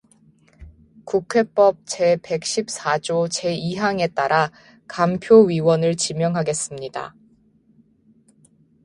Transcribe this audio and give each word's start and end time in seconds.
국회법 1.05 1.77
제백십사조 1.85 3.27
제이항에 3.29 4.07
따라 4.07 4.49
감표위원을 4.87 5.95
지명하겠습니다. 5.95 7.13